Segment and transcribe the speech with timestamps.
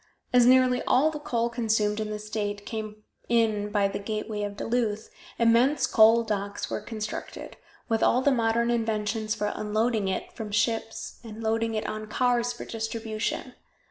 [0.33, 4.57] As nearly all the coal consumed in the state came in by the gateway of
[4.57, 7.55] Duluth, immense coal docks were constructed,
[7.87, 12.51] with all the modern inventions for unloading it from ships and loading it on cars
[12.51, 13.53] for distribution.